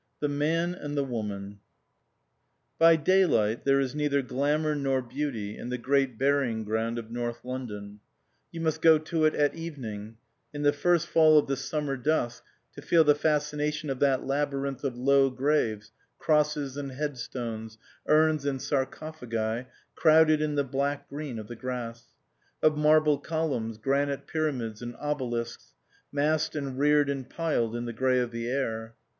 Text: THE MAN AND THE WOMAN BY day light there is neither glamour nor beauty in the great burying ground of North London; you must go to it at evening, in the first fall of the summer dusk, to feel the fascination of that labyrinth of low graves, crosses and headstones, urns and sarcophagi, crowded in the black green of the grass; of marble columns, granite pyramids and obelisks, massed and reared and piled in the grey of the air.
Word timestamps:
THE 0.19 0.27
MAN 0.27 0.73
AND 0.73 0.97
THE 0.97 1.03
WOMAN 1.03 1.59
BY 2.79 2.95
day 2.95 3.27
light 3.27 3.65
there 3.65 3.79
is 3.79 3.93
neither 3.93 4.23
glamour 4.23 4.73
nor 4.73 4.99
beauty 4.99 5.55
in 5.55 5.69
the 5.69 5.77
great 5.77 6.17
burying 6.17 6.63
ground 6.63 6.97
of 6.97 7.11
North 7.11 7.41
London; 7.45 7.99
you 8.51 8.61
must 8.61 8.81
go 8.81 8.97
to 8.97 9.25
it 9.25 9.35
at 9.35 9.53
evening, 9.53 10.17
in 10.55 10.63
the 10.63 10.73
first 10.73 11.05
fall 11.05 11.37
of 11.37 11.45
the 11.45 11.55
summer 11.55 11.97
dusk, 11.97 12.43
to 12.73 12.81
feel 12.81 13.03
the 13.03 13.13
fascination 13.13 13.91
of 13.91 13.99
that 13.99 14.25
labyrinth 14.25 14.83
of 14.83 14.97
low 14.97 15.29
graves, 15.29 15.91
crosses 16.17 16.77
and 16.77 16.93
headstones, 16.93 17.77
urns 18.07 18.43
and 18.43 18.59
sarcophagi, 18.59 19.67
crowded 19.93 20.41
in 20.41 20.55
the 20.55 20.63
black 20.63 21.09
green 21.09 21.37
of 21.37 21.47
the 21.47 21.55
grass; 21.55 22.07
of 22.63 22.75
marble 22.75 23.19
columns, 23.19 23.77
granite 23.77 24.25
pyramids 24.25 24.81
and 24.81 24.95
obelisks, 24.95 25.75
massed 26.11 26.55
and 26.55 26.79
reared 26.79 27.07
and 27.07 27.29
piled 27.29 27.75
in 27.75 27.85
the 27.85 27.93
grey 27.93 28.17
of 28.17 28.31
the 28.31 28.49
air. 28.49 28.95